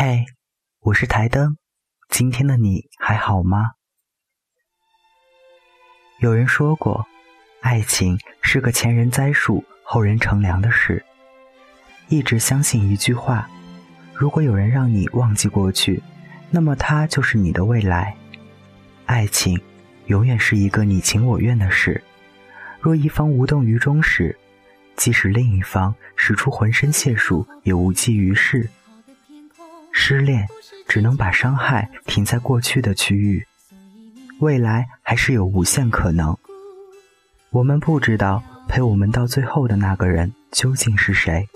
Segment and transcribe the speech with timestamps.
[0.00, 0.26] 嘿，
[0.78, 1.56] 我是台灯，
[2.08, 3.72] 今天的你还好吗？
[6.20, 7.04] 有人说过，
[7.62, 11.04] 爱情是个前人栽树，后人乘凉的事。
[12.06, 13.50] 一直相信一句话：
[14.14, 16.00] 如果有人让你忘记过去，
[16.48, 18.16] 那么他就是你的未来。
[19.06, 19.60] 爱情
[20.06, 22.00] 永远是一个你情我愿的事。
[22.80, 24.38] 若一方无动于衷时，
[24.94, 28.70] 即使另一方使出浑身解数，也无济于事。
[30.00, 30.46] 失恋
[30.86, 33.44] 只能把伤害停在过去的区域，
[34.38, 36.38] 未来还是有无限可能。
[37.50, 41.48] 我们不知道陪我们到最后的那个人究竟是谁，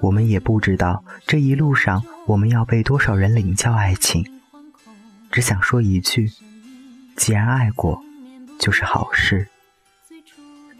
[0.00, 4.24] 我们也不知道这一路上我们要被多少人领教爱情。
[5.30, 6.26] 只想说一句：
[7.16, 8.02] 既然爱过，
[8.58, 9.46] 就是好事。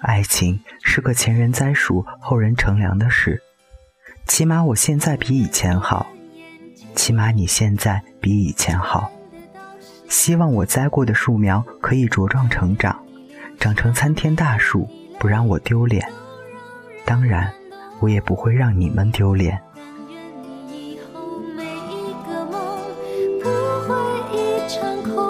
[0.00, 3.42] 爱情是个前人栽树，后人乘凉的事。
[4.26, 6.10] 起码我现在比以前好。
[6.94, 9.10] 起码你现在比以前好。
[10.08, 12.98] 希望我栽过的树苗可以茁壮成长，
[13.58, 14.88] 长成参天大树，
[15.18, 16.06] 不让我丢脸。
[17.04, 17.52] 当然，
[18.00, 19.60] 我也不会让你们丢脸。
[23.42, 23.48] 不
[23.86, 23.94] 会
[24.32, 25.28] 一场空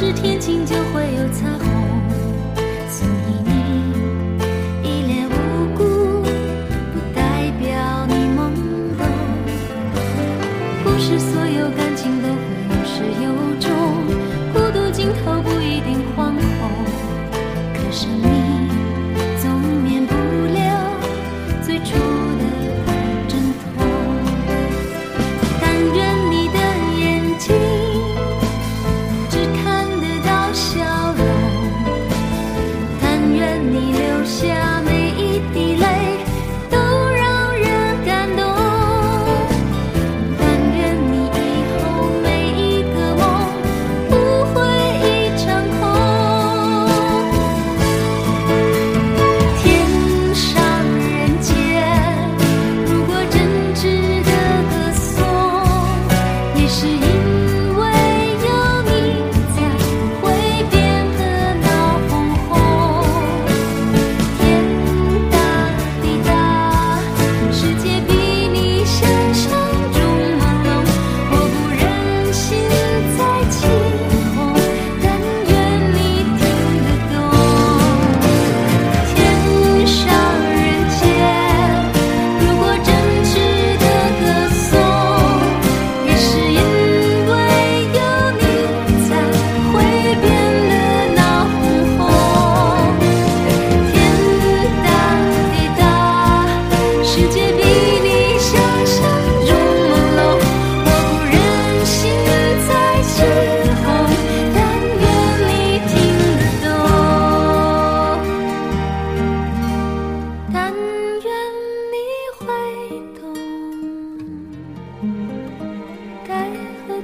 [0.00, 0.29] 是天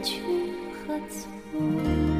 [0.03, 0.23] 去
[0.87, 2.16] 何从。